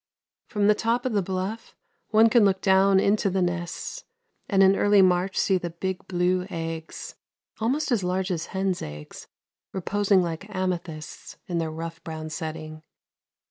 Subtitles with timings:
[0.47, 1.75] From the top of the bluff
[2.09, 4.03] one can look down into the nests
[4.49, 7.13] and in early March see the big blue eggs,
[7.59, 9.27] almost as large as hens' eggs,
[9.73, 12.81] reposing like amethysts in their rough brown setting.